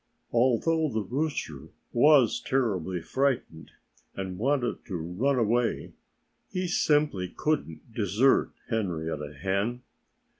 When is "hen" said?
9.35-9.83